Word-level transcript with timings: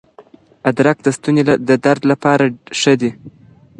ادرک 0.69 0.97
د 1.03 1.07
ستوني 1.17 1.43
درد 1.85 2.01
لپاره 2.11 2.45
ښه 2.79 2.93
دی. 3.01 3.11